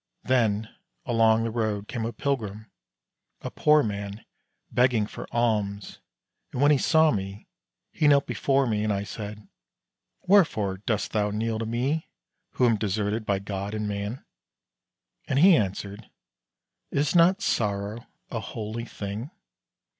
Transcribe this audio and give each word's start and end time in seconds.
Then, 0.23 0.67
along 1.05 1.43
the 1.43 1.51
road, 1.51 1.87
came 1.87 2.05
a 2.07 2.11
pilgrim, 2.11 2.71
a 3.41 3.51
poor 3.51 3.83
man, 3.83 4.25
begging 4.71 5.05
for 5.05 5.27
alms, 5.31 5.99
and 6.51 6.59
when 6.59 6.71
he 6.71 6.79
saw 6.79 7.11
me, 7.11 7.45
he 7.91 8.07
knelt 8.07 8.25
before 8.25 8.65
me, 8.65 8.83
and 8.83 8.91
I 8.91 9.03
said, 9.03 9.47
"Wherefore 10.23 10.77
dost 10.87 11.11
thou 11.11 11.29
kneel 11.29 11.59
to 11.59 11.67
me, 11.67 12.09
who 12.53 12.65
am 12.65 12.77
deserted 12.77 13.27
by 13.27 13.37
God 13.37 13.75
and 13.75 13.87
man?" 13.87 14.25
And 15.27 15.37
he 15.37 15.55
answered, 15.55 16.09
"Is 16.89 17.13
not 17.15 17.43
sorrow 17.43 18.07
a 18.31 18.39
holy 18.39 18.85
thing? 18.85 19.29